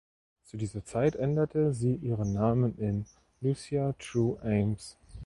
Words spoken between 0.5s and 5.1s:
dieser Zeit änderte sie ihren Namen in "Lucia True Ames".